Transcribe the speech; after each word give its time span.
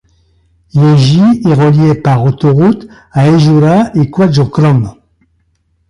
Yeji 0.73 1.21
est 1.45 1.53
reliée 1.53 1.93
par 1.93 2.23
autoroute 2.23 2.87
à 3.11 3.29
Ejura 3.29 3.91
et 3.93 4.09
Kwadjokrom. 4.09 4.95